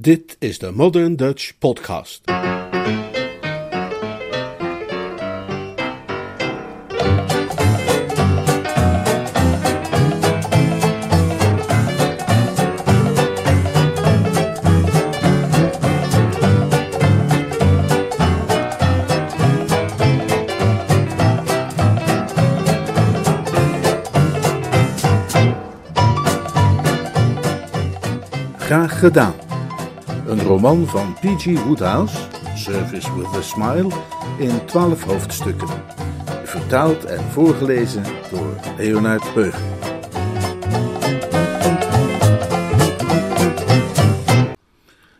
[0.00, 2.22] Dit is de Modern Dutch Podcast.
[28.58, 29.47] Graag gedaan.
[30.38, 31.64] Een roman van P.G.
[31.64, 32.16] Woodhouse,
[32.54, 33.88] Service with a Smile,
[34.38, 35.68] in twaalf hoofdstukken.
[36.44, 39.62] Vertaald en voorgelezen door Leonard Beugen.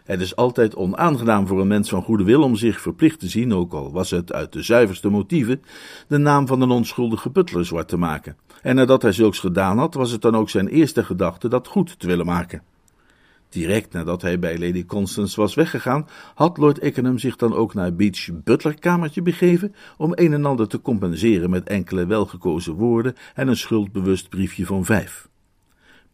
[0.04, 3.54] Het is altijd onaangenaam voor een mens van goede wil om zich verplicht te zien,
[3.54, 5.62] ook al was het uit de zuiverste motieven,
[6.08, 8.36] de naam van een onschuldige butler zwart te maken.
[8.62, 11.98] En nadat hij zulks gedaan had, was het dan ook zijn eerste gedachte dat goed
[11.98, 12.62] te willen maken.
[13.48, 17.94] Direct nadat hij bij Lady Constance was weggegaan, had Lord Ickenham zich dan ook naar
[17.94, 23.56] Beach butlerkamertje begeven om een en ander te compenseren met enkele welgekozen woorden en een
[23.56, 25.28] schuldbewust briefje van vijf.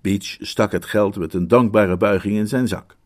[0.00, 2.96] Beach stak het geld met een dankbare buiging in zijn zak.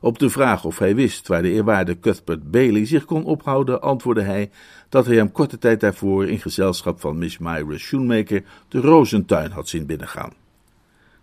[0.00, 4.22] Op de vraag of hij wist waar de eerwaarde Cuthbert Bailey zich kon ophouden, antwoordde
[4.22, 4.50] hij
[4.88, 9.68] dat hij hem korte tijd daarvoor in gezelschap van Miss Myra Shoemaker de rozentuin had
[9.68, 10.32] zien binnengaan.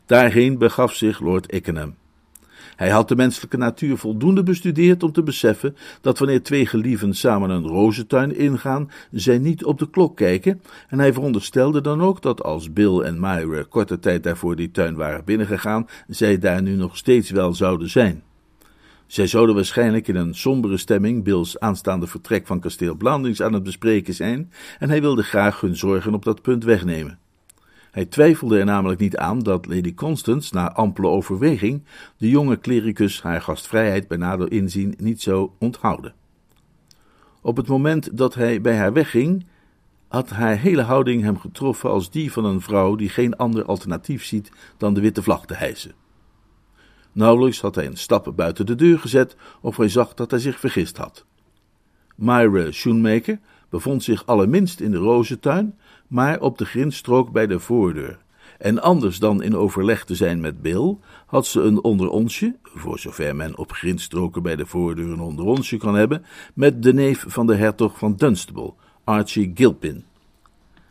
[0.05, 1.95] Daarheen begaf zich Lord Ickenham.
[2.75, 7.49] Hij had de menselijke natuur voldoende bestudeerd om te beseffen dat wanneer twee gelieven samen
[7.49, 12.43] een rozentuin ingaan, zij niet op de klok kijken, en hij veronderstelde dan ook dat
[12.43, 16.97] als Bill en Myra korte tijd daarvoor die tuin waren binnengegaan, zij daar nu nog
[16.97, 18.23] steeds wel zouden zijn.
[19.07, 23.63] Zij zouden waarschijnlijk in een sombere stemming Bill's aanstaande vertrek van kasteel Blandings aan het
[23.63, 27.19] bespreken zijn, en hij wilde graag hun zorgen op dat punt wegnemen.
[27.93, 31.83] Hij twijfelde er namelijk niet aan dat Lady Constance, na ampele overweging,
[32.17, 36.13] de jonge klericus haar gastvrijheid bij nader inzien niet zou onthouden.
[37.41, 39.45] Op het moment dat hij bij haar wegging,
[40.07, 44.25] had haar hele houding hem getroffen als die van een vrouw die geen ander alternatief
[44.25, 45.93] ziet dan de witte vlag te hijsen.
[47.11, 50.59] Nauwelijks had hij een stap buiten de deur gezet of hij zag dat hij zich
[50.59, 51.25] vergist had.
[52.15, 53.39] Myra Schoenmaker
[53.69, 55.77] bevond zich allerminst in de rozentuin,
[56.13, 58.17] maar op de grindstrook bij de voordeur.
[58.57, 63.35] En anders dan in overleg te zijn met Bill, had ze een onderonsje, voor zover
[63.35, 67.55] men op grindstroken bij de voordeur een onderonsje kan hebben, met de neef van de
[67.55, 70.03] hertog van Dunstable, Archie Gilpin.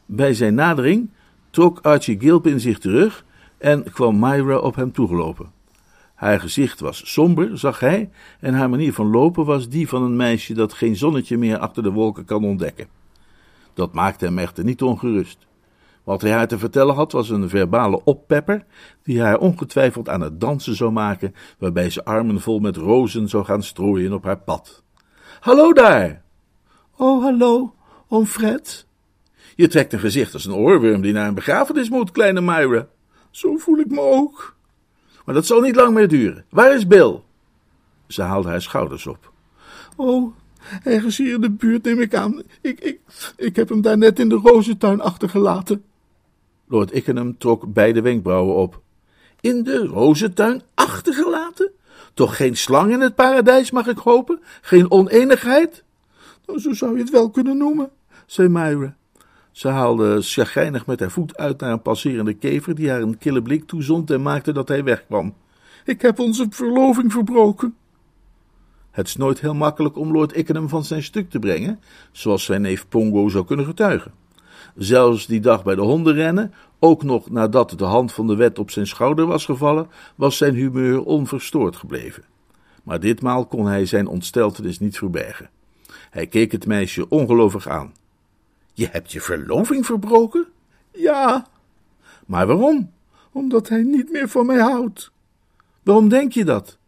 [0.07, 1.11] Bij zijn nadering
[1.51, 3.25] trok Archie Gilpin zich terug
[3.59, 5.51] en kwam Myra op hem toegelopen.
[6.15, 8.11] Haar gezicht was somber, zag hij,
[8.41, 11.83] en haar manier van lopen was die van een meisje dat geen zonnetje meer achter
[11.83, 13.02] de wolken kan ontdekken.
[13.75, 15.47] Dat maakte hem echter niet ongerust.
[16.05, 18.65] Wat hij haar te vertellen had, was een verbale oppepper,
[19.03, 23.45] die haar ongetwijfeld aan het dansen zou maken, waarbij ze armen vol met rozen zou
[23.45, 24.83] gaan strooien op haar pad.
[25.41, 26.23] Hallo daar!
[26.97, 27.75] Oh, hallo,
[28.09, 28.87] oom Fred.
[29.57, 32.87] Je trekt een gezicht als een oorworm die naar een begrafenis moet, kleine Myra.
[33.31, 34.57] Zo voel ik me ook.
[35.25, 36.45] Maar dat zal niet lang meer duren.
[36.51, 37.21] Waar is Bill?
[38.07, 39.33] Ze haalde haar schouders op.
[39.97, 40.35] Oh,
[40.85, 42.43] ergens hier in de buurt neem ik aan.
[42.61, 43.01] Ik, ik,
[43.37, 45.85] ik heb hem daar net in de rozentuin achtergelaten.
[46.67, 48.81] Lord Ickenham trok beide wenkbrauwen op.
[49.41, 51.71] In de rozentuin achtergelaten?
[52.15, 54.41] Toch geen slang in het paradijs, mag ik hopen?
[54.61, 55.85] Geen oneenigheid?
[56.47, 57.91] Nou, zo zou je het wel kunnen noemen,
[58.27, 58.97] zei Myra.
[59.51, 63.43] Ze haalde chagrijnig met haar voet uit naar een passerende kever die haar een kille
[63.43, 65.35] blik toezond en maakte dat hij wegkwam.
[65.85, 67.77] Ik heb onze verloving verbroken.
[68.93, 71.81] Het is nooit heel makkelijk om Lord Ickenham van zijn stuk te brengen,
[72.11, 74.13] zoals zijn neef Pongo zou kunnen getuigen.
[74.77, 78.71] Zelfs die dag bij de hondenrennen, ook nog nadat de hand van de wet op
[78.71, 82.25] zijn schouder was gevallen, was zijn humeur onverstoord gebleven.
[82.83, 85.51] Maar ditmaal kon hij zijn ontsteltenis niet verbergen.
[86.11, 87.93] Hij keek het meisje ongelovig aan.
[88.73, 90.47] Je hebt je verloving verbroken?
[90.93, 91.47] Ja.
[92.27, 92.91] Maar waarom?
[93.33, 95.11] Omdat hij niet meer van mij houdt.
[95.83, 96.79] Waarom denk je dat?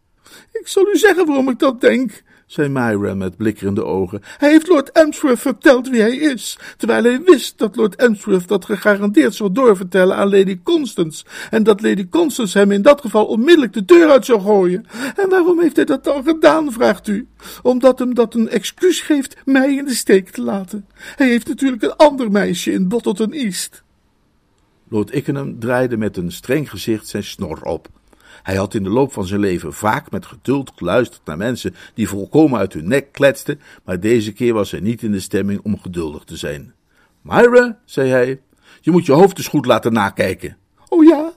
[0.51, 4.21] Ik zal u zeggen waarom ik dat denk, zei Myra met blikkerende ogen.
[4.37, 8.65] Hij heeft Lord Emsworth verteld wie hij is, terwijl hij wist dat Lord Emsworth dat
[8.65, 13.73] gegarandeerd zou doorvertellen aan Lady Constance, en dat Lady Constance hem in dat geval onmiddellijk
[13.73, 14.85] de deur uit zou gooien.
[15.15, 17.27] En waarom heeft hij dat dan gedaan, vraagt u?
[17.61, 20.85] Omdat hem dat een excuus geeft mij in de steek te laten.
[20.97, 23.83] Hij heeft natuurlijk een ander meisje in Bottleton East.
[24.89, 27.89] Lord Ickenham draaide met een streng gezicht zijn snor op.
[28.45, 32.07] Hij had in de loop van zijn leven vaak met geduld geluisterd naar mensen die
[32.07, 35.79] volkomen uit hun nek kletsten, maar deze keer was hij niet in de stemming om
[35.81, 36.73] geduldig te zijn.
[37.21, 38.41] Myra, zei hij,
[38.81, 40.57] je moet je hoofd eens goed laten nakijken.
[40.87, 41.31] Oh ja?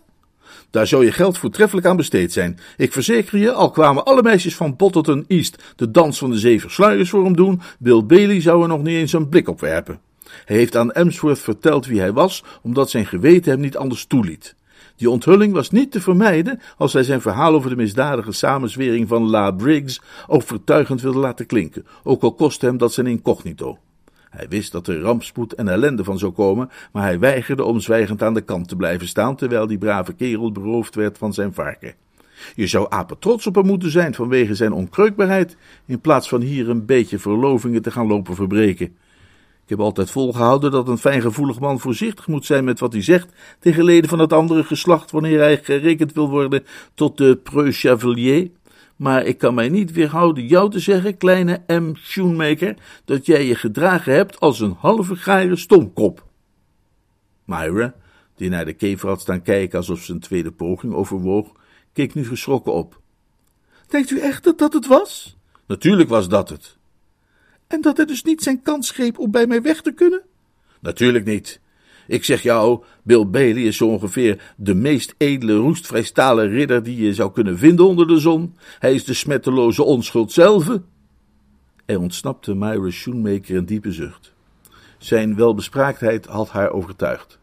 [0.70, 2.58] Daar zou je geld voortreffelijk aan besteed zijn.
[2.76, 6.70] Ik verzeker je, al kwamen alle meisjes van Bottleton East de dans van de zeven
[6.70, 10.00] sluiers voor hem doen, Bill Bailey zou er nog niet eens een blik op werpen.
[10.44, 14.56] Hij heeft aan Emsworth verteld wie hij was, omdat zijn geweten hem niet anders toeliet.
[14.98, 19.30] Die onthulling was niet te vermijden als hij zijn verhaal over de misdadige samenzwering van
[19.30, 23.78] La Briggs overtuigend wilde laten klinken, ook al kostte hem dat zijn incognito.
[24.30, 28.22] Hij wist dat er rampspoed en ellende van zou komen, maar hij weigerde om zwijgend
[28.22, 31.94] aan de kant te blijven staan terwijl die brave kerel beroofd werd van zijn varken.
[32.54, 35.56] Je zou apen trots op hem moeten zijn vanwege zijn onkreukbaarheid,
[35.86, 38.96] in plaats van hier een beetje verlovingen te gaan lopen verbreken.
[39.68, 43.32] Ik heb altijd volgehouden dat een fijngevoelig man voorzichtig moet zijn met wat hij zegt
[43.58, 48.50] tegen leden van het andere geslacht wanneer hij gerekend wil worden tot de preux chevalier
[48.96, 51.94] maar ik kan mij niet weerhouden jou te zeggen, kleine M.
[51.94, 56.26] Schoenmaker, dat jij je gedragen hebt als een halve gaire stomkop.
[57.44, 57.94] Myra,
[58.36, 61.52] die naar de kever had staan kijken alsof ze een tweede poging overwoog,
[61.92, 63.00] keek nu geschrokken op.
[63.88, 65.36] Denkt u echt dat dat het was?
[65.66, 66.77] Natuurlijk was dat het.
[67.68, 70.22] En dat hij dus niet zijn kans greep om bij mij weg te kunnen?
[70.80, 71.60] Natuurlijk niet.
[72.06, 77.14] Ik zeg jou, Bill Bailey is zo ongeveer de meest edele roestvrijstalen ridder die je
[77.14, 78.56] zou kunnen vinden onder de zon.
[78.78, 80.78] Hij is de smetteloze onschuld zelf.
[81.86, 84.32] Er ontsnapte Myra Schoenmaker een diepe zucht.
[84.98, 87.38] Zijn welbespraaktheid had haar overtuigd.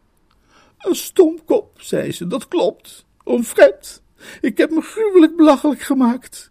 [0.78, 3.04] Een stomkop, zei ze, dat klopt.
[3.24, 4.02] Oom Fred,
[4.40, 6.50] ik heb me gruwelijk belachelijk gemaakt.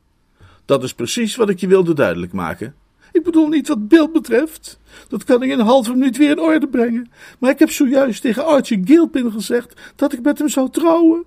[0.66, 2.76] Dat is precies wat ik je wilde duidelijk maken.
[3.16, 4.80] Ik bedoel niet wat beeld betreft.
[5.08, 7.12] Dat kan ik in een halve minuut weer in orde brengen.
[7.40, 11.24] Maar ik heb zojuist tegen Archie Gilpin gezegd dat ik met hem zou trouwen.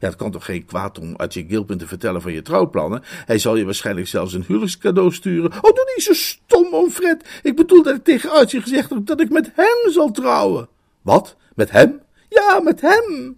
[0.00, 3.02] Ja, het kan toch geen kwaad om Archie Gilpin te vertellen van je trouwplannen.
[3.04, 5.52] Hij zal je waarschijnlijk zelfs een huwelijkscadeau sturen.
[5.52, 7.40] Oh, doe niet zo stom, oom Fred.
[7.42, 10.68] Ik bedoel dat ik tegen Archie gezegd heb dat ik met hem zal trouwen.
[11.02, 11.36] Wat?
[11.54, 12.00] Met hem?
[12.28, 13.36] Ja, met hem.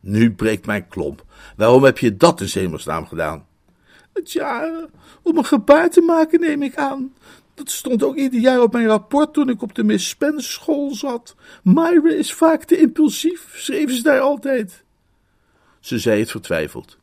[0.00, 1.24] Nu breekt mijn klomp.
[1.56, 3.46] Waarom heb je dat in hemelsnaam gedaan?
[4.22, 4.86] Tja,
[5.22, 7.14] om een gebaar te maken neem ik aan.
[7.54, 11.34] Dat stond ook ieder jaar op mijn rapport toen ik op de Miss school zat.
[11.62, 14.84] Myra is vaak te impulsief, schreven ze daar altijd.
[15.80, 16.98] Ze zei het vertwijfeld.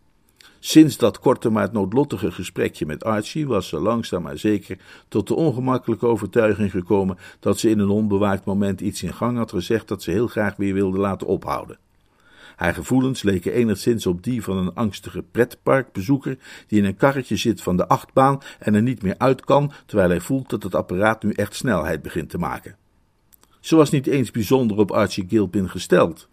[0.59, 5.27] Sinds dat korte maar het noodlottige gesprekje met Archie was ze langzaam maar zeker tot
[5.27, 9.87] de ongemakkelijke overtuiging gekomen dat ze in een onbewaakt moment iets in gang had gezegd
[9.87, 11.77] dat ze heel graag weer wilde laten ophouden.
[12.55, 16.37] Haar gevoelens leken enigszins op die van een angstige pretparkbezoeker
[16.67, 20.09] die in een karretje zit van de achtbaan en er niet meer uit kan, terwijl
[20.09, 22.75] hij voelt dat het apparaat nu echt snelheid begint te maken.
[23.59, 26.29] Ze was niet eens bijzonder op Archie Gilpin gesteld.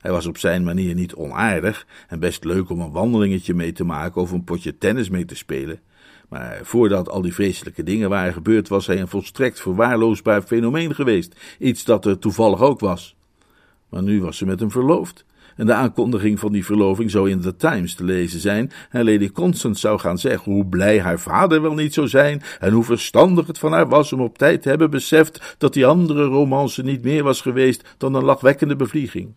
[0.00, 3.84] Hij was op zijn manier niet onaardig en best leuk om een wandelingetje mee te
[3.84, 5.80] maken of een potje tennis mee te spelen.
[6.28, 11.40] Maar voordat al die vreselijke dingen waren gebeurd, was hij een volstrekt verwaarloosbaar fenomeen geweest,
[11.58, 13.16] iets dat er toevallig ook was.
[13.88, 15.24] Maar nu was ze met hem verloofd
[15.56, 19.30] en de aankondiging van die verloving zou in The Times te lezen zijn, en Lady
[19.30, 23.46] Constance zou gaan zeggen hoe blij haar vader wel niet zou zijn, en hoe verstandig
[23.46, 27.02] het van haar was om op tijd te hebben beseft dat die andere romance niet
[27.02, 29.34] meer was geweest dan een lachwekkende bevlieging,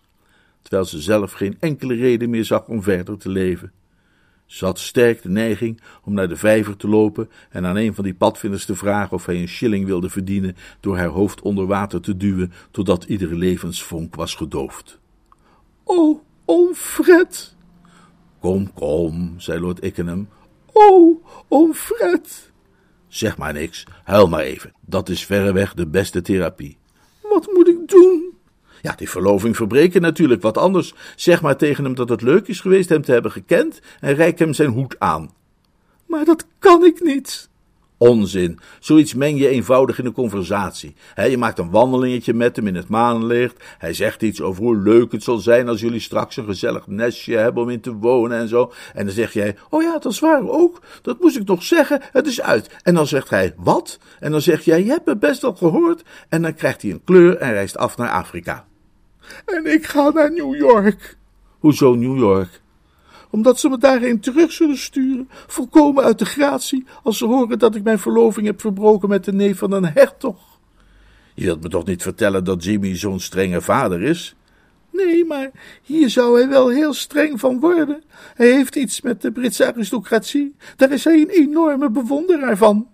[0.62, 3.72] terwijl ze zelf geen enkele reden meer zag om verder te leven.
[4.46, 8.04] Ze had sterk de neiging om naar de vijver te lopen en aan een van
[8.04, 12.02] die padvinders te vragen of hij een shilling wilde verdienen door haar hoofd onder water
[12.02, 15.02] te duwen totdat iedere levensvonk was gedoofd.
[15.84, 17.56] Oh, oom Fred.
[18.40, 20.28] Kom, kom, zei Lord Ickenham.
[20.72, 22.52] Oh, oom Fred.
[23.08, 24.74] Zeg maar niks, huil maar even.
[24.82, 26.78] Dat is verreweg de beste therapie.
[27.22, 28.38] Wat moet ik doen?
[28.82, 30.94] Ja, die verloving verbreken natuurlijk, wat anders.
[31.16, 34.40] Zeg maar tegen hem dat het leuk is geweest hem te hebben gekend en reik
[34.40, 35.34] hem zijn hoed aan.
[36.06, 37.50] Maar dat kan ik niet.
[38.04, 38.60] Onzin.
[38.80, 40.96] Zoiets meng je eenvoudig in een conversatie.
[41.16, 43.64] je maakt een wandelingetje met hem in het maanlicht.
[43.78, 47.38] Hij zegt iets over hoe leuk het zal zijn als jullie straks een gezellig nestje
[47.38, 48.74] hebben om in te wonen en zo.
[48.94, 50.82] En dan zeg jij, oh ja, dat is waar ook.
[51.02, 52.70] Dat moest ik nog zeggen, het is uit.
[52.82, 54.00] En dan zegt hij, wat?
[54.20, 56.04] En dan zeg jij, je hebt het best al gehoord.
[56.30, 58.66] En dan krijgt hij een kleur en reist af naar Afrika.
[59.46, 61.18] En ik ga naar New York.
[61.60, 62.62] Hoezo New York?
[63.34, 67.76] Omdat ze me daarheen terug zullen sturen, volkomen uit de gratie, als ze horen dat
[67.76, 70.60] ik mijn verloving heb verbroken met de neef van een hertog.
[71.34, 74.36] Je wilt me toch niet vertellen dat Jimmy zo'n strenge vader is?
[74.92, 78.04] Nee, maar hier zou hij wel heel streng van worden.
[78.34, 80.56] Hij heeft iets met de Britse aristocratie.
[80.76, 82.88] Daar is hij een enorme bewonderaar van.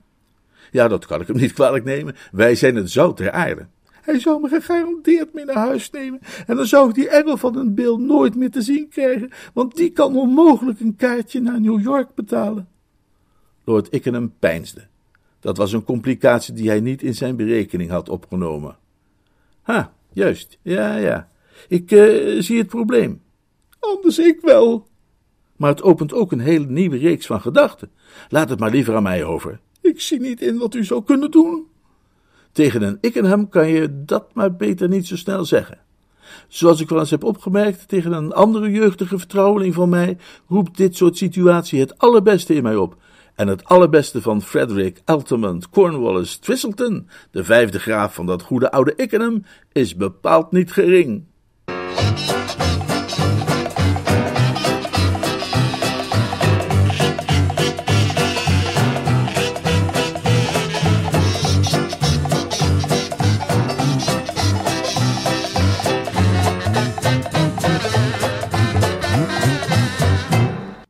[0.72, 2.16] Ja, dat kan ik hem niet kwalijk nemen.
[2.32, 3.68] Wij zijn het zout ter aarde.
[4.10, 6.20] Hij zou me gegarandeerd mee naar huis nemen.
[6.48, 9.76] En dan zou ik die engel van een Bill nooit meer te zien krijgen, want
[9.76, 12.68] die kan onmogelijk een kaartje naar New York betalen.
[13.64, 14.88] Lord Ickenham peinsde.
[15.40, 18.78] Dat was een complicatie die hij niet in zijn berekening had opgenomen.
[19.62, 21.30] Ha, juist, ja, ja.
[21.68, 23.22] Ik uh, zie het probleem.
[23.80, 24.88] anders ik wel.
[25.56, 27.92] Maar het opent ook een hele nieuwe reeks van gedachten.
[28.30, 29.60] Laat het maar liever aan mij over.
[29.82, 31.68] Ik zie niet in wat u zou kunnen doen.
[32.52, 35.78] Tegen een Ickenham kan je dat maar beter niet zo snel zeggen.
[36.48, 40.96] Zoals ik wel eens heb opgemerkt tegen een andere jeugdige vertrouweling van mij, roept dit
[40.96, 42.98] soort situatie het allerbeste in mij op.
[43.36, 48.94] En het allerbeste van Frederick Altamont Cornwallis Twistleton, de vijfde graaf van dat goede oude
[48.96, 51.24] Ickenham, is bepaald niet gering.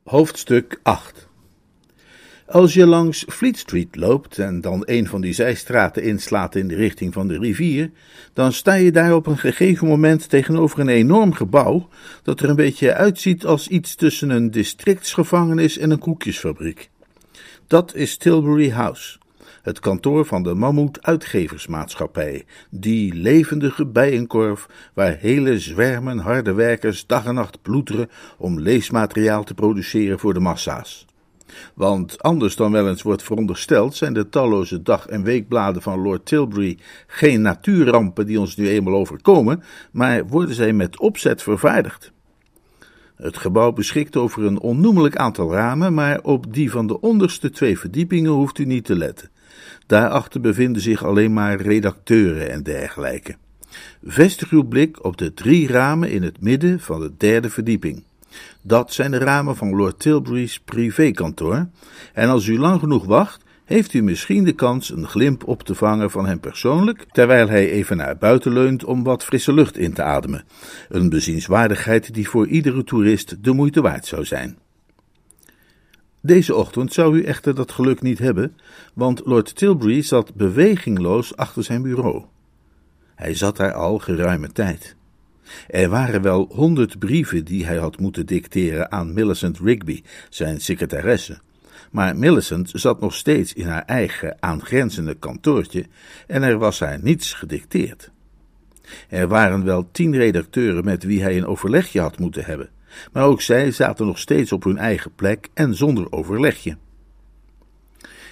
[0.09, 1.27] Hoofdstuk 8
[2.47, 6.75] Als je langs Fleet Street loopt en dan een van die zijstraten inslaat in de
[6.75, 7.91] richting van de rivier,
[8.33, 11.87] dan sta je daar op een gegeven moment tegenover een enorm gebouw
[12.23, 16.89] dat er een beetje uitziet als iets tussen een districtsgevangenis en een koekjesfabriek.
[17.67, 19.18] Dat is Tilbury House
[19.61, 27.25] het kantoor van de Mammoet Uitgeversmaatschappij, die levendige bijenkorf waar hele zwermen harde werkers dag
[27.25, 31.07] en nacht ploeteren om leesmateriaal te produceren voor de massa's.
[31.73, 36.25] Want anders dan wel eens wordt verondersteld, zijn de talloze dag- en weekbladen van Lord
[36.25, 42.11] Tilbury geen natuurrampen die ons nu eenmaal overkomen, maar worden zij met opzet vervaardigd.
[43.15, 47.79] Het gebouw beschikt over een onnoemelijk aantal ramen, maar op die van de onderste twee
[47.79, 49.29] verdiepingen hoeft u niet te letten.
[49.87, 53.35] Daarachter bevinden zich alleen maar redacteuren en dergelijke.
[54.03, 58.03] Vestig uw blik op de drie ramen in het midden van de derde verdieping.
[58.61, 61.67] Dat zijn de ramen van Lord Tilbury's privékantoor,
[62.13, 65.75] en als u lang genoeg wacht, heeft u misschien de kans een glimp op te
[65.75, 69.93] vangen van hem persoonlijk, terwijl hij even naar buiten leunt om wat frisse lucht in
[69.93, 70.43] te ademen.
[70.89, 74.57] Een bezienswaardigheid die voor iedere toerist de moeite waard zou zijn.
[76.21, 78.57] Deze ochtend zou u echter dat geluk niet hebben,
[78.93, 82.23] want Lord Tilbury zat bewegingloos achter zijn bureau.
[83.15, 84.95] Hij zat daar al geruime tijd.
[85.67, 91.39] Er waren wel honderd brieven die hij had moeten dicteren aan Millicent Rigby, zijn secretaresse.
[91.91, 95.85] Maar Millicent zat nog steeds in haar eigen aangrenzende kantoortje
[96.27, 98.11] en er was haar niets gedicteerd.
[99.09, 102.69] Er waren wel tien redacteuren met wie hij een overlegje had moeten hebben.
[103.11, 106.77] Maar ook zij zaten nog steeds op hun eigen plek en zonder overlegje.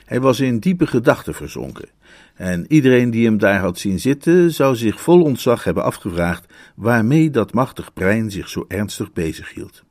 [0.06, 1.90] Hij was in diepe gedachten verzonken,
[2.36, 7.30] en iedereen die hem daar had zien zitten, zou zich vol ontzag hebben afgevraagd waarmee
[7.30, 9.86] dat machtig brein zich zo ernstig bezighield.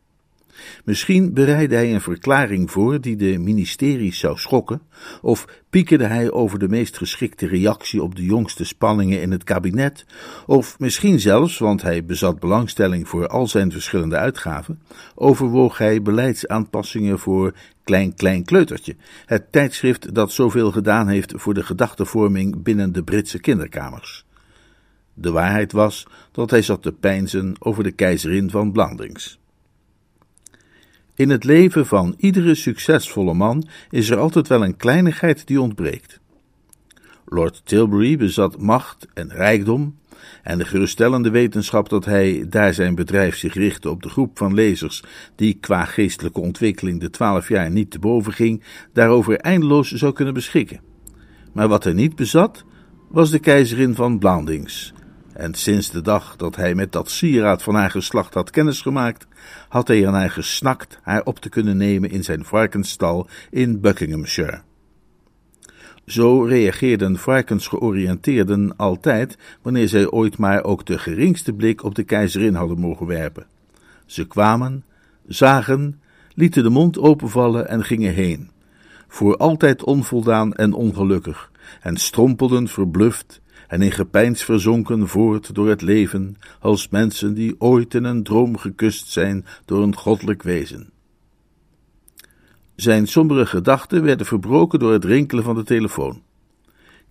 [0.85, 4.83] Misschien bereidde hij een verklaring voor die de ministeries zou schokken,
[5.23, 10.07] of piekerde hij over de meest geschikte reactie op de jongste spanningen in het kabinet,
[10.47, 14.83] of misschien zelfs, want hij bezat belangstelling voor al zijn verschillende uitgaven,
[15.15, 18.97] overwoog hij beleidsaanpassingen voor Klein Klein Kleutertje,
[19.27, 24.25] het tijdschrift dat zoveel gedaan heeft voor de gedachtenvorming binnen de Britse kinderkamers.
[25.15, 29.39] De waarheid was dat hij zat te peinzen over de keizerin van Blandings.
[31.17, 36.21] In het leven van iedere succesvolle man is er altijd wel een kleinigheid die ontbreekt.
[37.25, 39.97] Lord Tilbury bezat macht en rijkdom,
[40.43, 44.55] en de geruststellende wetenschap dat hij, daar zijn bedrijf zich richtte op de groep van
[44.55, 45.03] lezers
[45.35, 50.35] die qua geestelijke ontwikkeling de twaalf jaar niet te boven ging, daarover eindeloos zou kunnen
[50.35, 50.81] beschikken.
[51.53, 52.65] Maar wat hij niet bezat,
[53.09, 54.93] was de keizerin van Blandings,
[55.37, 59.26] en sinds de dag dat hij met dat sieraad van haar geslacht had kennisgemaakt,
[59.69, 64.61] had hij aan haar gesnakt haar op te kunnen nemen in zijn varkensstal in Buckinghamshire.
[66.07, 72.55] Zo reageerden varkensgeoriënteerden altijd wanneer zij ooit maar ook de geringste blik op de keizerin
[72.55, 73.47] hadden mogen werpen.
[74.07, 74.85] Ze kwamen,
[75.26, 76.00] zagen,
[76.35, 78.50] lieten de mond openvallen en gingen heen,
[79.09, 81.50] voor altijd onvoldaan en ongelukkig,
[81.81, 87.95] en strompelden verbluft en in gepeins verzonken voort door het leven, als mensen die ooit
[87.95, 90.91] in een droom gekust zijn door een goddelijk wezen.
[92.75, 96.23] Zijn sombere gedachten werden verbroken door het rinkelen van de telefoon.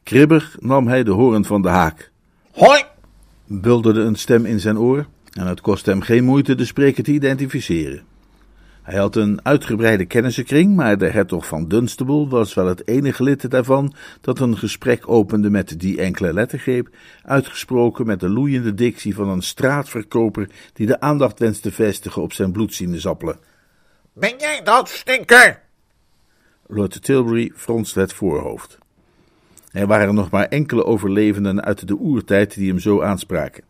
[0.04, 2.12] Kribbig nam hij de hoorn van de haak.
[2.52, 2.84] Hoi!
[3.48, 7.12] bulderde een stem in zijn oor, en het kostte hem geen moeite de spreker te
[7.12, 8.04] identificeren.
[8.86, 13.50] Hij had een uitgebreide kennissenkring, maar de hertog van Dunstable was wel het enige lid
[13.50, 16.90] daarvan dat een gesprek opende met die enkele lettergreep,
[17.24, 22.34] uitgesproken met de loeiende dictie van een straatverkoper die de aandacht wenst te vestigen op
[22.34, 23.40] zijn bloedsinaasappelen.
[24.14, 25.62] Ben jij dat, stinker?
[26.68, 28.78] Lord Tilbury fronste het voorhoofd.
[29.72, 33.64] Er waren nog maar enkele overlevenden uit de oertijd die hem zo aanspraken.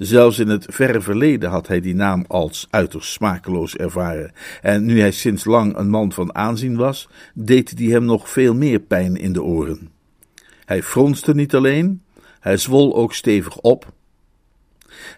[0.00, 5.00] Zelfs in het verre verleden had hij die naam als uiterst smakeloos ervaren, en nu
[5.00, 9.16] hij sinds lang een man van aanzien was, deed die hem nog veel meer pijn
[9.16, 9.90] in de oren.
[10.64, 12.02] Hij fronste niet alleen,
[12.40, 13.92] hij zwol ook stevig op.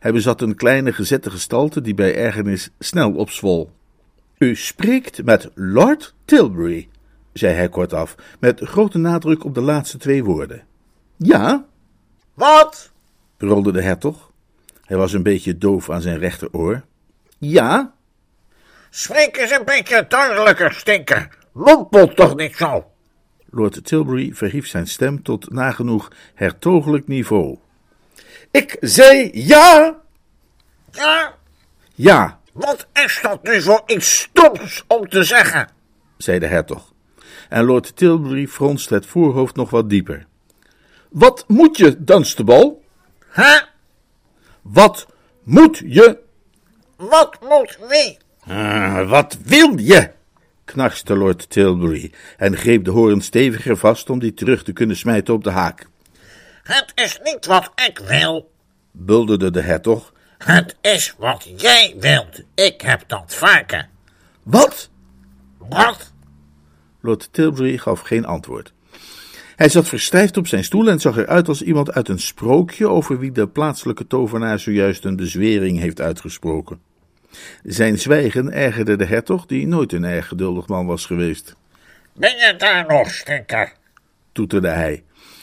[0.00, 3.70] Hij bezat een kleine gezette gestalte die bij ergernis snel opzwol.
[4.38, 6.88] U spreekt met Lord Tilbury,
[7.32, 10.64] zei hij kortaf, met grote nadruk op de laatste twee woorden.
[11.16, 11.66] Ja,
[12.34, 12.92] Wat?
[13.36, 14.30] brulde de hertog.
[14.86, 16.82] Hij was een beetje doof aan zijn rechteroor.
[17.38, 17.92] Ja,
[18.90, 21.28] Spreek eens een beetje duidelijker, stinker.
[21.52, 22.90] Mompel toch niet zo.
[23.50, 27.58] Lord Tilbury verhief zijn stem tot nagenoeg hertogelijk niveau.
[28.50, 29.96] Ik zei ja,
[30.90, 31.34] Ja?
[31.94, 35.68] ja, Wat is dat nu voor iets stoms om te zeggen?
[36.16, 36.92] zei de hertog.
[37.48, 40.26] En Lord Tilbury fronste het voorhoofd nog wat dieper.
[41.10, 42.74] Wat moet je, Dunstable?
[43.28, 43.58] Hè?
[44.62, 45.06] Wat
[45.42, 46.18] moet je?
[46.96, 48.18] Wat moet wie?
[48.46, 50.10] Ah, wat wil je?
[50.64, 55.34] knarste Lord Tilbury en greep de hoorn steviger vast om die terug te kunnen smijten
[55.34, 55.86] op de haak.
[56.62, 58.50] Het is niet wat ik wil.
[58.90, 60.12] Bulderde de hertog.
[60.38, 62.42] Het is wat jij wilt.
[62.54, 63.88] Ik heb dat vaker.
[64.42, 64.90] Wat?
[65.58, 66.12] Wat?
[67.00, 68.72] Lord Tilbury gaf geen antwoord.
[69.62, 73.18] Hij zat verstijfd op zijn stoel en zag eruit als iemand uit een sprookje over
[73.18, 76.80] wie de plaatselijke tovenaar zojuist een bezwering heeft uitgesproken.
[77.62, 81.56] Zijn zwijgen ergerde de hertog, die nooit een erg geduldig man was geweest,
[82.14, 83.72] Ben je daar nog, stinker?
[84.32, 85.02] toeterde hij.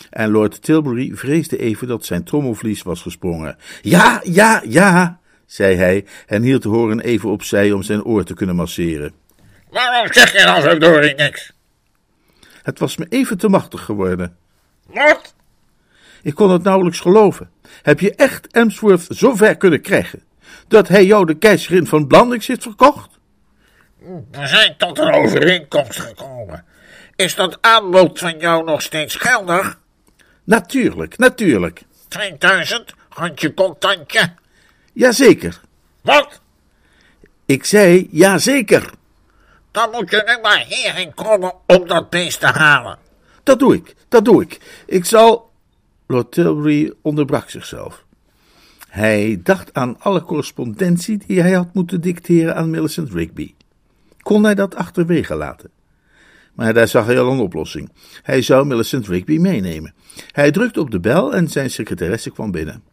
[0.10, 3.58] En Lord Tilbury vreesde even dat zijn trommelvlies was gesprongen.
[3.82, 8.34] Ja, ja, ja, zei hij en hield de hoorn even opzij om zijn oor te
[8.34, 9.14] kunnen masseren.
[9.70, 11.58] Waarom zeg je dan zo door niks?
[12.64, 14.38] Het was me even te machtig geworden.
[14.86, 15.36] Wat?
[16.22, 17.50] Ik kon het nauwelijks geloven.
[17.82, 20.24] Heb je echt Emsworth zo ver kunnen krijgen
[20.68, 23.20] dat hij jou de keizerin van Blandings heeft verkocht?
[24.32, 26.66] We zijn tot een overeenkomst gekomen.
[27.16, 29.80] Is dat aanbod van jou nog steeds geldig?
[30.44, 31.84] Natuurlijk, natuurlijk.
[32.08, 34.34] 2000, handje contantje.
[34.94, 35.60] Jazeker.
[36.02, 36.42] Wat?
[37.46, 38.90] Ik zei jazeker.
[39.72, 42.98] Dan moet je nu maar hierheen komen om dat beest te halen.
[43.44, 44.84] Dat doe ik, dat doe ik.
[44.86, 45.48] Ik zal.
[46.08, 48.06] Lord Tilbury onderbrak zichzelf.
[48.88, 53.54] Hij dacht aan alle correspondentie die hij had moeten dicteren aan Millicent Rigby.
[54.22, 55.72] Kon hij dat achterwege laten?
[56.54, 57.92] Maar daar zag hij al een oplossing.
[58.24, 59.94] Hij zou Millicent Rigby meenemen.
[60.32, 62.84] Hij drukte op de bel en zijn secretaresse kwam binnen.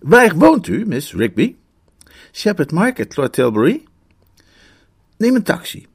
[0.00, 1.56] Waar woont u, Miss Rigby?
[2.32, 3.84] Shepherd Market, Lord Tilbury.
[5.16, 5.86] Neem een taxi.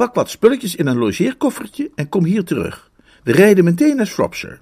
[0.00, 2.90] Pak wat spulletjes in een logeerkoffertje en kom hier terug.
[3.22, 4.58] We rijden meteen naar Shropshire.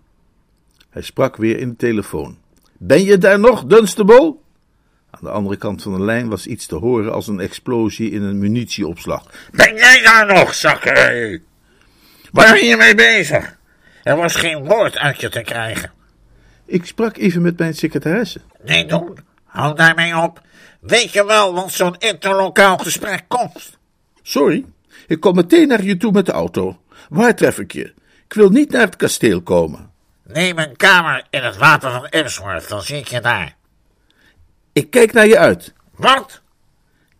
[0.90, 2.38] Hij sprak weer in de telefoon.
[2.78, 4.36] Ben je daar nog, Dunstable?
[5.10, 8.22] Aan de andere kant van de lijn was iets te horen als een explosie in
[8.22, 9.26] een munitieopslag.
[9.52, 11.42] Ben jij daar nog, zakkerij?
[12.32, 13.58] Waar ben je mee bezig?
[14.02, 15.92] Er was geen woord uit je te krijgen.
[16.66, 18.40] Ik sprak even met mijn secretaresse.
[18.64, 19.18] Nee, doen.
[19.44, 20.42] Hou daarmee op.
[20.80, 23.78] Weet je wel wat zo'n interlokaal gesprek kost?
[24.22, 24.64] Sorry,
[25.08, 26.80] ik kom meteen naar je toe met de auto.
[27.08, 27.94] Waar tref ik je?
[28.24, 29.90] Ik wil niet naar het kasteel komen.
[30.22, 33.56] Neem een kamer in het water van Emsworth, dan zie ik je daar.
[34.72, 35.72] Ik kijk naar je uit.
[35.96, 36.42] Wat?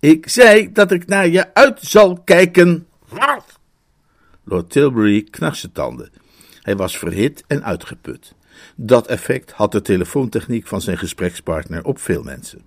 [0.01, 2.87] Ik zei dat ik naar je uit zal kijken.
[3.09, 3.45] Wat?
[4.45, 6.11] Lord Tilbury knarste tanden.
[6.63, 8.35] Hij was verhit en uitgeput.
[8.77, 12.63] Dat effect had de telefoontechniek van zijn gesprekspartner op veel mensen.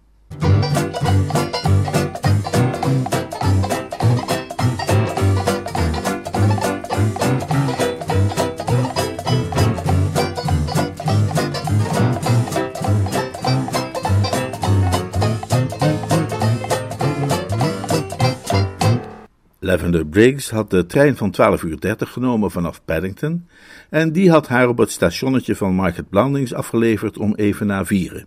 [19.72, 23.48] Lavender Briggs had de trein van 12 uur 30 genomen vanaf Paddington
[23.90, 28.26] en die had haar op het stationnetje van Market Blandings afgeleverd om even na vieren.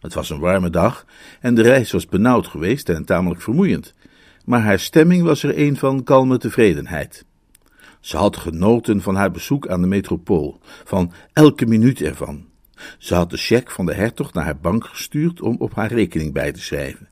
[0.00, 1.06] Het was een warme dag
[1.40, 3.94] en de reis was benauwd geweest en tamelijk vermoeiend,
[4.44, 7.24] maar haar stemming was er een van kalme tevredenheid.
[8.00, 12.46] Ze had genoten van haar bezoek aan de metropool, van elke minuut ervan.
[12.98, 16.32] Ze had de cheque van de hertog naar haar bank gestuurd om op haar rekening
[16.32, 17.08] bij te schrijven.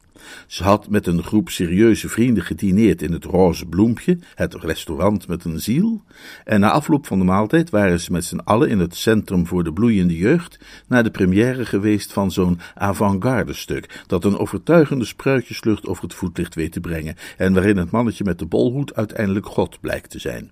[0.46, 5.44] Ze had met een groep serieuze vrienden gedineerd in het Roze Bloempje, het restaurant met
[5.44, 6.02] een ziel,
[6.44, 9.64] en na afloop van de maaltijd waren ze met z'n allen in het Centrum voor
[9.64, 10.58] de Bloeiende Jeugd
[10.88, 16.54] naar de première geweest van zo'n avant-garde stuk, dat een overtuigende spruitjeslucht over het voetlicht
[16.54, 20.50] weet te brengen, en waarin het mannetje met de bolhoed uiteindelijk God blijkt te zijn.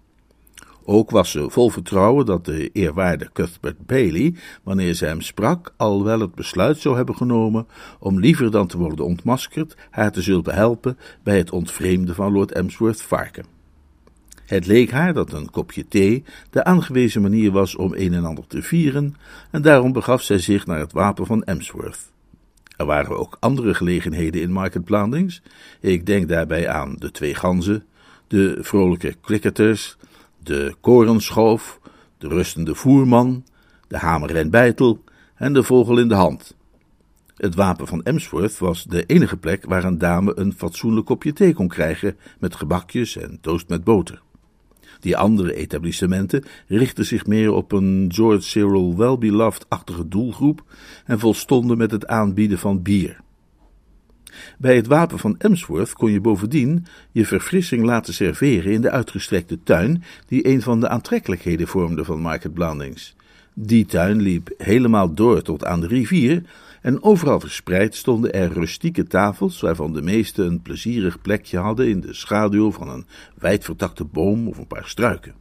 [0.84, 6.04] Ook was ze vol vertrouwen dat de eerwaarde Cuthbert Bailey, wanneer ze hem sprak, al
[6.04, 7.66] wel het besluit zou hebben genomen
[7.98, 12.52] om liever dan te worden ontmaskerd, haar te zullen helpen bij het ontvreemden van Lord
[12.52, 13.44] Emsworth Varken.
[14.46, 18.46] Het leek haar dat een kopje thee de aangewezen manier was om een en ander
[18.46, 19.14] te vieren,
[19.50, 22.10] en daarom begaf zij zich naar het wapen van Emsworth.
[22.76, 25.42] Er waren ook andere gelegenheden in Market Blandings.
[25.80, 27.84] Ik denk daarbij aan de twee ganzen,
[28.26, 29.96] de vrolijke cricketers,
[30.42, 31.80] de korenschoof,
[32.18, 33.44] de rustende voerman,
[33.88, 36.56] de hamer en bijtel en de vogel in de hand.
[37.36, 41.54] Het wapen van Emsworth was de enige plek waar een dame een fatsoenlijk kopje thee
[41.54, 44.22] kon krijgen met gebakjes en toast met boter.
[45.00, 50.64] Die andere etablissementen richtten zich meer op een George Cyril Well-beloved-achtige doelgroep
[51.04, 53.20] en volstonden met het aanbieden van bier.
[54.58, 59.62] Bij het wapen van Emsworth kon je bovendien je verfrissing laten serveren in de uitgestrekte
[59.62, 63.16] tuin die een van de aantrekkelijkheden vormde van Market Blandings.
[63.54, 66.42] Die tuin liep helemaal door tot aan de rivier
[66.80, 72.00] en overal verspreid stonden er rustieke tafels, waarvan de meeste een plezierig plekje hadden in
[72.00, 73.06] de schaduw van een
[73.38, 75.39] wijdvertakte boom of een paar struiken.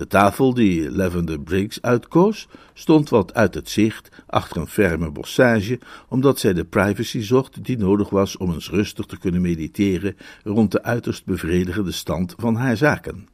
[0.00, 5.78] De tafel die Lavender Briggs uitkoos, stond wat uit het zicht achter een ferme bossage,
[6.08, 10.72] omdat zij de privacy zocht die nodig was om eens rustig te kunnen mediteren rond
[10.72, 13.28] de uiterst bevredigende stand van haar zaken.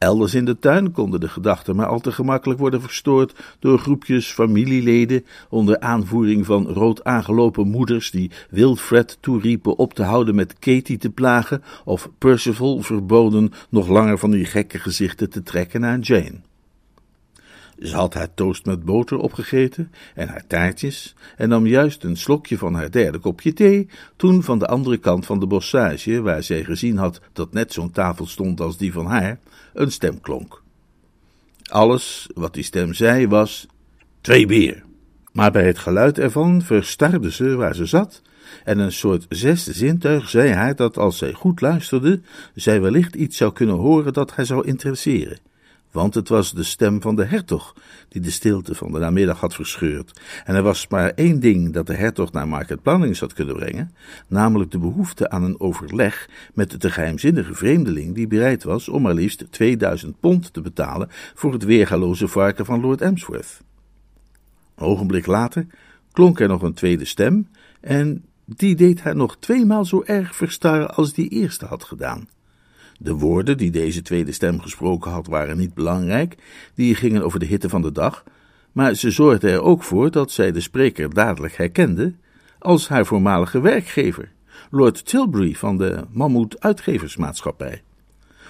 [0.00, 4.32] Elders in de tuin konden de gedachten maar al te gemakkelijk worden verstoord door groepjes
[4.32, 10.98] familieleden onder aanvoering van rood aangelopen moeders die Wilfred toeriepen op te houden met Katie
[10.98, 16.40] te plagen of Percival verboden nog langer van die gekke gezichten te trekken naar Jane.
[17.80, 22.58] Ze had haar toast met boter opgegeten en haar taartjes en nam juist een slokje
[22.58, 26.64] van haar derde kopje thee, toen van de andere kant van de bossage, waar zij
[26.64, 29.38] gezien had dat net zo'n tafel stond als die van haar,
[29.74, 30.62] een stem klonk.
[31.70, 33.66] Alles wat die stem zei was:
[34.20, 34.82] twee bier.
[35.32, 38.22] Maar bij het geluid ervan verstarde ze waar ze zat,
[38.64, 42.20] en een soort zesde zintuig zei haar dat als zij goed luisterde,
[42.54, 45.38] zij wellicht iets zou kunnen horen dat haar zou interesseren
[45.90, 47.74] want het was de stem van de hertog
[48.08, 50.20] die de stilte van de namiddag had verscheurd.
[50.44, 53.94] En er was maar één ding dat de hertog naar Market Plannings had kunnen brengen,
[54.26, 59.14] namelijk de behoefte aan een overleg met de geheimzinnige vreemdeling die bereid was om maar
[59.14, 63.60] liefst 2000 pond te betalen voor het weergaloze varken van Lord Emsworth.
[64.74, 65.66] Een ogenblik later
[66.12, 67.48] klonk er nog een tweede stem,
[67.80, 72.28] en die deed haar nog tweemaal zo erg verstarren als die eerste had gedaan.
[73.02, 76.36] De woorden die deze tweede stem gesproken had waren niet belangrijk,
[76.74, 78.24] die gingen over de hitte van de dag,
[78.72, 82.14] maar ze zorgde er ook voor dat zij de spreker dadelijk herkende
[82.58, 84.32] als haar voormalige werkgever,
[84.70, 87.82] Lord Tilbury van de Mammoet Uitgeversmaatschappij.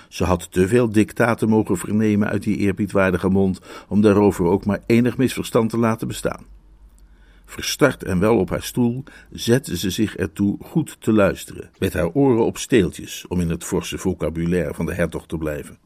[0.08, 4.82] Ze had te veel dictaten mogen vernemen uit die eerbiedwaardige mond om daarover ook maar
[4.86, 6.44] enig misverstand te laten bestaan.
[7.50, 12.08] Verstart en wel op haar stoel, zette ze zich ertoe goed te luisteren, met haar
[12.08, 15.78] oren op steeltjes, om in het forse vocabulaire van de hertog te blijven.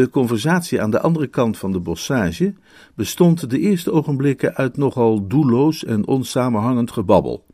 [0.00, 2.54] De conversatie aan de andere kant van de bossage
[2.94, 7.44] bestond de eerste ogenblikken uit nogal doelloos en onsamenhangend gebabbel.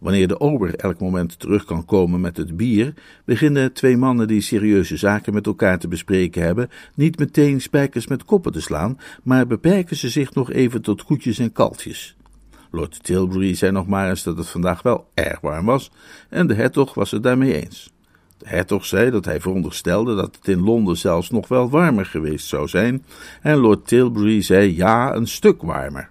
[0.00, 4.40] Wanneer de ober elk moment terug kan komen met het bier, beginnen twee mannen die
[4.40, 9.46] serieuze zaken met elkaar te bespreken hebben, niet meteen spijkers met koppen te slaan, maar
[9.46, 12.16] beperken ze zich nog even tot koetjes en kalfjes.
[12.70, 15.90] Lord Tilbury zei nog maar eens dat het vandaag wel erg warm was,
[16.28, 17.89] en de hertog was het daarmee eens.
[18.40, 22.46] De hertog zei dat hij veronderstelde dat het in Londen zelfs nog wel warmer geweest
[22.46, 23.04] zou zijn,
[23.42, 26.08] en Lord Tilbury zei ja, een stuk warmer.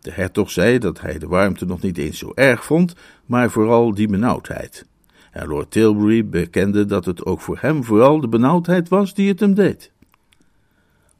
[0.00, 2.94] De hertog zei dat hij de warmte nog niet eens zo erg vond,
[3.26, 4.86] maar vooral die benauwdheid.
[5.30, 9.40] En Lord Tilbury bekende dat het ook voor hem vooral de benauwdheid was die het
[9.40, 9.92] hem deed.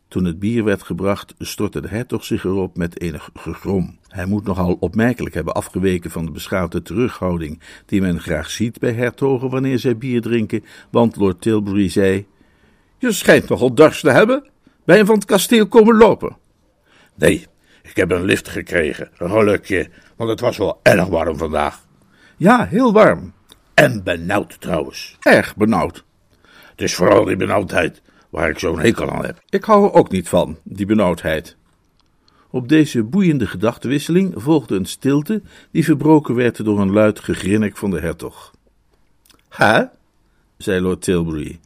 [0.08, 3.97] Toen het bier werd gebracht, stortte de hertog zich erop met enig gegrom.
[4.08, 8.92] Hij moet nogal opmerkelijk hebben afgeweken van de beschaafde terughouding die men graag ziet bij
[8.92, 12.26] hertogen wanneer zij bier drinken, want Lord Tilbury zei:
[12.98, 14.44] Je schijnt nogal dorst te hebben.
[14.84, 16.36] Ben je van het kasteel komen lopen?
[17.14, 17.46] Nee,
[17.82, 21.86] ik heb een lift gekregen, een gelukje, want het was wel erg warm vandaag.
[22.36, 23.32] Ja, heel warm.
[23.74, 25.16] En benauwd trouwens.
[25.20, 26.04] Erg benauwd.
[26.70, 29.42] Het is vooral die benauwdheid waar ik zo'n hekel aan heb.
[29.48, 31.56] Ik hou er ook niet van, die benauwdheid.
[32.50, 37.90] Op deze boeiende gedachtenwisseling volgde een stilte die verbroken werd door een luid gegrinnik van
[37.90, 38.54] de hertog.
[39.48, 39.84] Hè?
[40.56, 41.60] zei Lord Tilbury.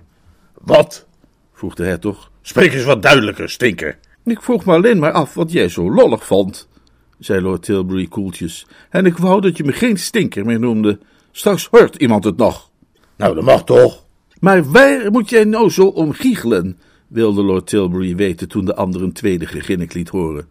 [0.55, 1.07] Wat?
[1.53, 2.31] vroeg de hertog.
[2.43, 3.99] Spreek eens wat duidelijker, stinker.
[4.25, 6.69] Ik vroeg me alleen maar af wat jij zo lollig vond,
[7.19, 8.67] zei Lord Tilbury koeltjes.
[8.91, 10.99] En ik wou dat je me geen stinker meer noemde.
[11.31, 12.71] Straks hoort iemand het nog.
[13.17, 14.05] Nou, dat mag toch?
[14.41, 16.79] Maar waar moet jij nou zo om giechelen?
[17.09, 20.47] wilde Lord Tilbury weten toen de ander een tweede geginnik liet horen.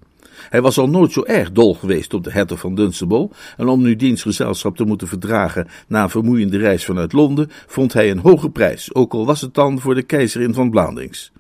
[0.50, 3.82] Hij was al nooit zo erg dol geweest op de hertog van Dunstable, en om
[3.82, 8.20] nu diens gezelschap te moeten verdragen na een vermoeiende reis vanuit Londen, vond hij een
[8.20, 11.32] hoge prijs, ook al was het dan voor de keizerin van Blandings.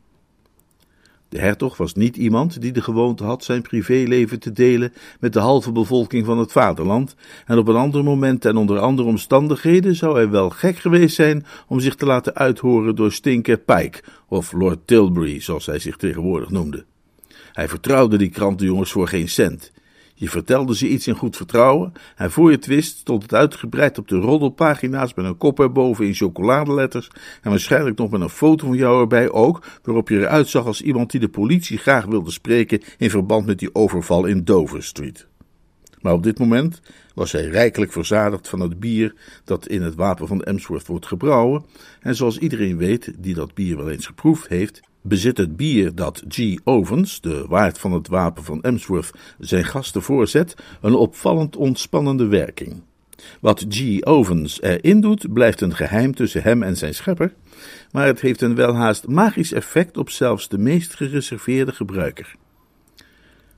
[1.32, 5.39] De hertog was niet iemand die de gewoonte had zijn privéleven te delen met de
[5.39, 10.15] halve bevolking van het vaderland, en op een ander moment en onder andere omstandigheden zou
[10.15, 14.80] hij wel gek geweest zijn om zich te laten uithoren door Stinker Pike, of Lord
[14.86, 16.86] Tilbury, zoals hij zich tegenwoordig noemde.
[17.54, 19.72] Hij vertrouwde die krantenjongens voor geen cent.
[20.22, 23.98] Je vertelde ze iets in goed vertrouwen en voor je het wist stond het uitgebreid
[23.98, 27.10] op de roddelpagina's met een kop erboven in chocoladeletters
[27.42, 30.82] en waarschijnlijk nog met een foto van jou erbij ook, waarop je eruit zag als
[30.82, 35.30] iemand die de politie graag wilde spreken in verband met die overval in Dover Street.
[36.02, 36.82] Maar op dit moment
[37.14, 41.66] was hij rijkelijk verzadigd van het bier dat in het wapen van Emsworth wordt gebrouwen,
[42.00, 46.24] en zoals iedereen weet die dat bier wel eens geproefd heeft, bezit het bier dat
[46.28, 46.56] G.
[46.64, 52.82] Ovens, de waard van het wapen van Emsworth, zijn gasten voorzet, een opvallend ontspannende werking.
[53.42, 54.06] Wat G.
[54.06, 57.34] Ovens erin doet, blijft een geheim tussen hem en zijn schepper,
[57.92, 62.36] maar het heeft een welhaast magisch effect op zelfs de meest gereserveerde gebruiker.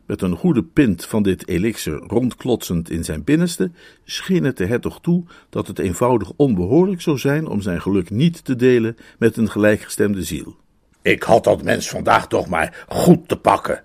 [0.06, 3.72] Met een goede pint van dit elixir rondklotsend in zijn binnenste,
[4.06, 8.46] scheen het de hertog toe dat het eenvoudig onbehoorlijk zou zijn om zijn geluk niet
[8.46, 10.56] te delen met een gelijkgestemde ziel.
[11.02, 13.84] Ik had dat mens vandaag toch maar goed te pakken,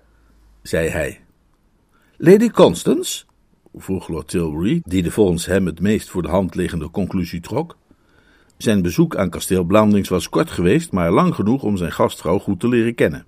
[0.61, 1.19] zei hij.
[2.17, 3.23] Lady Constance?
[3.75, 7.77] vroeg Lord Tilbury, die de volgens hem het meest voor de hand liggende conclusie trok.
[8.57, 12.59] Zijn bezoek aan kasteel Blandings was kort geweest, maar lang genoeg om zijn gastvrouw goed
[12.59, 13.25] te leren kennen.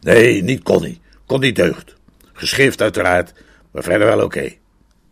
[0.00, 1.00] Nee, niet Connie.
[1.26, 1.96] Connie deugt.
[2.36, 3.32] Geschrift uiteraard,
[3.70, 4.52] maar verder wel oké.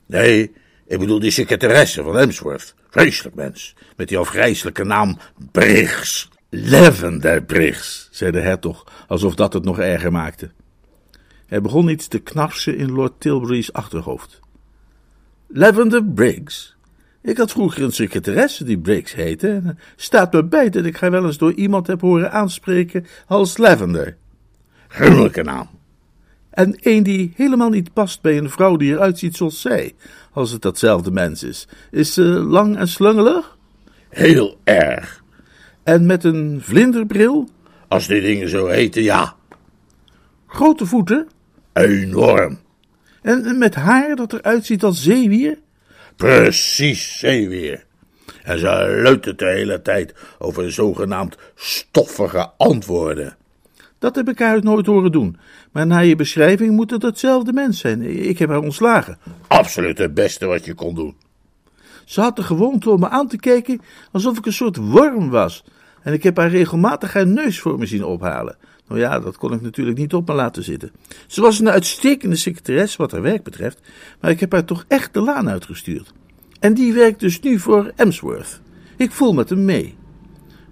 [0.06, 0.52] Nee,
[0.86, 2.74] ik bedoel die secretaresse van Emsworth.
[2.90, 5.18] Vreselijk mens, met die afgrijzelijke naam
[5.52, 6.28] Briggs.
[6.50, 10.50] Lavender Briggs, zei de hertog, alsof dat het nog erger maakte.
[11.46, 14.40] Er begon iets te knarsen in Lord Tilbury's achterhoofd.
[15.46, 16.76] Lavender Briggs?
[17.22, 21.10] Ik had vroeger een secretaresse die Briggs heette, en staat me bij dat ik haar
[21.10, 24.16] wel eens door iemand heb horen aanspreken als Lavender.
[24.88, 25.73] Gruwelijke naam.
[26.54, 29.94] En een die helemaal niet past bij een vrouw die eruit ziet zoals zij,
[30.32, 31.68] als het datzelfde mens is.
[31.90, 33.56] Is ze lang en slungelig?
[34.08, 35.22] Heel erg.
[35.82, 37.48] En met een vlinderbril?
[37.88, 39.36] Als die dingen zo heten, ja.
[40.46, 41.28] Grote voeten?
[41.72, 42.58] Enorm.
[43.22, 45.58] En met haar dat eruit ziet als zeewier?
[46.16, 47.84] Precies, zeewier.
[48.42, 53.36] En ze leunt de hele tijd over zogenaamd stoffige antwoorden.
[54.04, 55.36] Dat heb ik haar nooit horen doen.
[55.72, 58.28] Maar na je beschrijving moet het hetzelfde mens zijn.
[58.28, 59.18] Ik heb haar ontslagen.
[59.46, 61.16] Absoluut het beste wat je kon doen.
[62.04, 63.80] Ze had de gewoonte om me aan te kijken
[64.12, 65.64] alsof ik een soort worm was.
[66.02, 68.56] En ik heb haar regelmatig haar neus voor me zien ophalen.
[68.88, 70.92] Nou ja, dat kon ik natuurlijk niet op me laten zitten.
[71.26, 73.78] Ze was een uitstekende secretaresse wat haar werk betreft,
[74.20, 76.12] maar ik heb haar toch echt de laan uitgestuurd.
[76.60, 78.60] En die werkt dus nu voor Emsworth.
[78.96, 79.94] Ik voel met hem mee.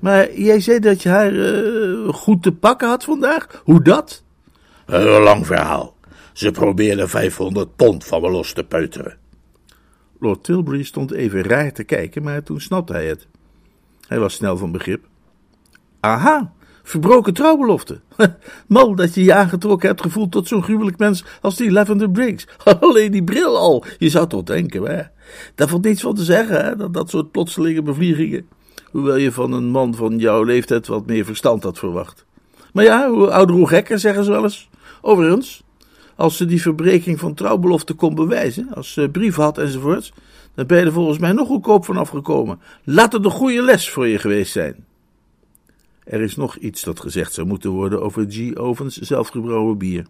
[0.02, 3.62] Maar jij zei dat je haar uh, goed te pakken had vandaag.
[3.64, 4.22] Hoe dat?
[4.86, 5.96] Een lang verhaal.
[6.32, 9.16] Ze probeerde 500 pond van me los te peuteren.
[10.20, 13.26] Lord Tilbury stond even raar te kijken, maar toen snapte hij het.
[14.08, 15.04] Hij was snel van begrip.
[16.00, 18.00] Aha, verbroken trouwbelofte.
[18.66, 22.46] Mal dat je je aangetrokken hebt gevoeld tot zo'n gruwelijk mens als die Lavender Briggs.
[22.80, 25.02] Alleen die bril al, je zou toch denken, hè?
[25.54, 28.48] Daar valt niets van te zeggen, hè, dat, dat soort plotselinge bevliegingen.
[28.92, 32.24] Hoewel je van een man van jouw leeftijd wat meer verstand had verwacht.
[32.72, 34.68] Maar ja, hoe ouder hoe gekker, zeggen ze wel eens.
[35.00, 35.62] Overigens,
[36.16, 40.12] als ze die verbreking van trouwbelofte kon bewijzen, als ze brieven had enzovoorts,
[40.54, 42.60] dan ben je er volgens mij nog goedkoop van afgekomen.
[42.84, 44.84] Laat het een goede les voor je geweest zijn.
[46.04, 48.56] Er is nog iets dat gezegd zou moeten worden over G.
[48.56, 50.06] Ovens zelfgebrouwen bier.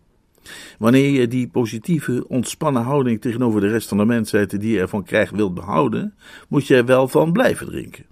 [0.79, 5.05] Wanneer je die positieve, ontspannen houding tegenover de rest van de mensheid die je ervan
[5.05, 6.14] krijgt wilt behouden,
[6.49, 8.05] moet je er wel van blijven drinken.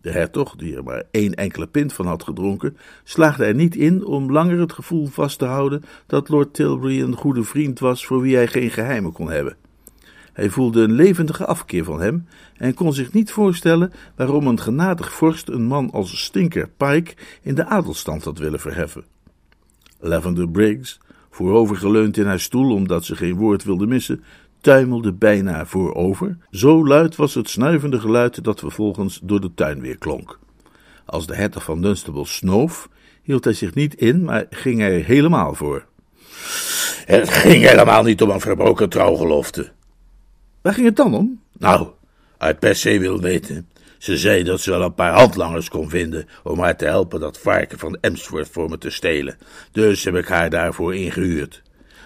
[0.00, 4.04] De hertog, die er maar één enkele pint van had gedronken, slaagde er niet in
[4.04, 8.20] om langer het gevoel vast te houden dat Lord Tilbury een goede vriend was voor
[8.20, 9.56] wie hij geen geheimen kon hebben.
[10.32, 15.12] Hij voelde een levendige afkeer van hem en kon zich niet voorstellen waarom een genadig
[15.12, 19.04] vorst een man als Stinker Pike in de adelstand had willen verheffen.
[20.00, 24.24] Lavender Briggs, voorovergeleund in haar stoel omdat ze geen woord wilde missen,
[24.60, 26.36] tuimelde bijna voorover.
[26.50, 30.38] Zo luid was het snuivende geluid dat vervolgens door de tuin weer klonk.
[31.04, 32.88] Als de hertog van Dunstable snoof,
[33.22, 35.84] hield hij zich niet in, maar ging er helemaal voor.
[37.04, 39.70] Het ging helemaal niet om een verbroken trouwgelofte.
[40.62, 41.40] Waar ging het dan om?
[41.58, 41.88] Nou,
[42.38, 43.68] uit per se wil weten.
[43.98, 47.38] Ze zei dat ze wel een paar handlangers kon vinden om haar te helpen dat
[47.38, 49.38] varken van Emsworth voor me te stelen.
[49.72, 51.62] Dus heb ik haar daarvoor ingehuurd.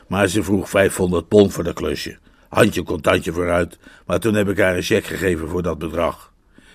[0.08, 2.18] Maar ze vroeg 500 pond voor dat klusje.
[2.52, 6.32] Handje contantje vooruit, maar toen heb ik haar een cheque gegeven voor dat bedrag.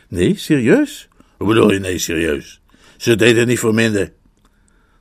[0.07, 1.07] Nee, serieus?
[1.37, 2.61] Hoe bedoel je nee, serieus?
[2.97, 4.13] Ze deed niet voor minder.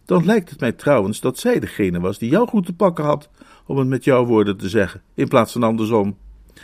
[0.04, 3.30] Dan lijkt het mij trouwens dat zij degene was die jou goed te pakken had,
[3.66, 6.16] om het met jouw woorden te zeggen, in plaats van andersom.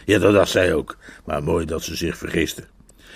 [0.05, 2.64] Ja, dat dacht zij ook, maar mooi dat ze zich vergiste.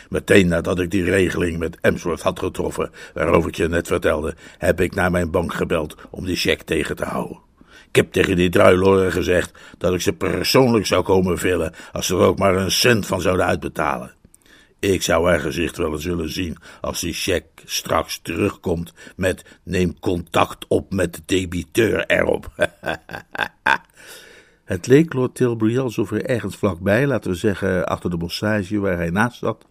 [0.08, 4.80] Meteen nadat ik die regeling met Emsworth had getroffen, waarover ik je net vertelde, heb
[4.80, 7.45] ik naar mijn bank gebeld om die cheque tegen te houden.
[7.88, 12.14] Ik heb tegen die druiloren gezegd dat ik ze persoonlijk zou komen vullen als ze
[12.14, 14.14] er ook maar een cent van zouden uitbetalen.
[14.78, 19.98] Ik zou haar gezicht wel eens willen zien als die cheque straks terugkomt met neem
[20.00, 22.50] contact op met de debiteur erop.
[24.64, 28.96] Het leek Lord Tilbury alsof er ergens vlakbij, laten we zeggen achter de bossage waar
[28.96, 29.66] hij naast zat,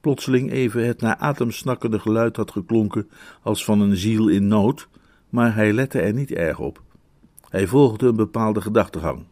[0.00, 3.08] plotseling even het naar adem snakkende geluid had geklonken
[3.42, 4.88] als van een ziel in nood,
[5.28, 6.82] maar hij lette er niet erg op.
[7.50, 9.24] Hij volgde een bepaalde gedachtegang.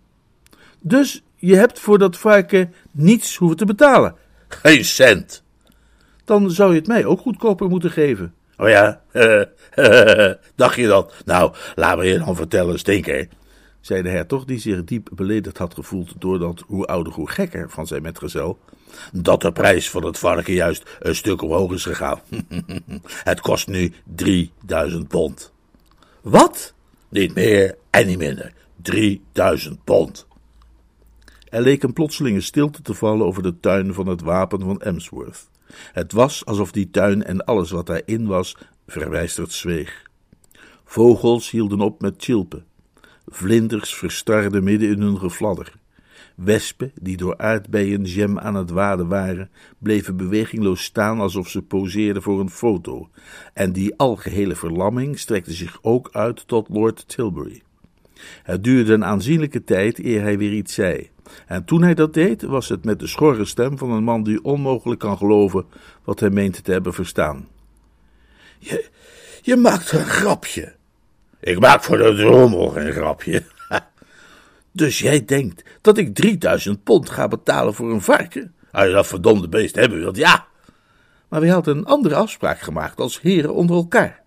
[0.81, 4.15] Dus je hebt voor dat varken niets hoeven te betalen?
[4.49, 5.43] Geen cent.
[6.25, 8.35] Dan zou je het mij ook goedkoper moeten geven.
[8.57, 9.01] Oh ja,
[10.55, 11.15] dacht je dat?
[11.25, 13.29] Nou, laat me je dan vertellen, stinker
[13.89, 17.71] zei de hertog, die zich diep beledigd had gevoeld door dat hoe ouder hoe gekker
[17.71, 18.59] van zijn metgezel,
[19.13, 22.21] dat de prijs van het varken juist een stuk omhoog is gegaan.
[23.31, 25.53] het kost nu 3000 pond.
[26.21, 26.75] Wat?
[27.09, 28.53] Niet meer en niet minder.
[28.83, 30.27] 3000 pond.
[31.49, 35.49] Er leek een plotselinge stilte te vallen over de tuin van het wapen van Emsworth.
[35.93, 40.03] Het was alsof die tuin en alles wat daarin was verwijsterd zweeg.
[40.85, 42.65] Vogels hielden op met chilpen.
[43.27, 45.73] Vlinders verstarden midden in hun gefladder.
[46.39, 52.23] Wespen, die door aardbeien jam aan het waden waren, bleven bewegingloos staan alsof ze poseerden
[52.23, 53.09] voor een foto,
[53.55, 57.63] en die algehele verlamming strekte zich ook uit tot Lord Tilbury.
[58.43, 61.11] Het duurde een aanzienlijke tijd eer hij weer iets zei,
[61.47, 64.45] en toen hij dat deed, was het met de schorre stem van een man die
[64.45, 65.65] onmogelijk kan geloven
[66.05, 67.49] wat hij meent te hebben verstaan.
[68.59, 68.89] Je,
[69.43, 70.75] je maakt een grapje.
[71.41, 73.43] Ik maak voor de drommel geen grapje.
[74.79, 78.55] Dus jij denkt dat ik 3000 pond ga betalen voor een varken?
[78.71, 80.47] Als je dat verdomde beest hebben wilt, ja.
[81.29, 84.23] Maar we hadden een andere afspraak gemaakt als heren onder elkaar.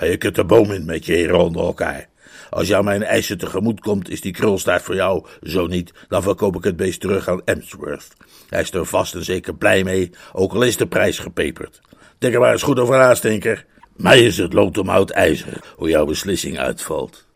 [0.00, 2.08] Je kunt de boom in met je heren onder elkaar.
[2.50, 5.26] Als jou mijn eisen tegemoet komt, is die krulstaart voor jou.
[5.42, 8.08] Zo niet, dan verkoop ik het beest terug aan Emsworth.
[8.48, 11.80] Hij is er vast en zeker blij mee, ook al is de prijs gepeperd.
[12.18, 13.66] Denk er maar eens goed over na, stinker.
[13.96, 17.26] Mij is het lood om oud ijzer hoe jouw beslissing uitvalt.